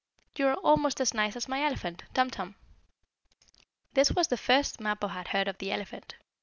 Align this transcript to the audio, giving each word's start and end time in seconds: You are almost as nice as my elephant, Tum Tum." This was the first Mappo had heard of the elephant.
You 0.35 0.47
are 0.47 0.55
almost 0.55 0.99
as 0.99 1.13
nice 1.13 1.35
as 1.35 1.47
my 1.47 1.63
elephant, 1.63 2.01
Tum 2.15 2.31
Tum." 2.31 2.55
This 3.93 4.11
was 4.11 4.29
the 4.29 4.35
first 4.35 4.79
Mappo 4.81 5.09
had 5.09 5.27
heard 5.27 5.47
of 5.47 5.59
the 5.59 5.71
elephant. 5.71 6.15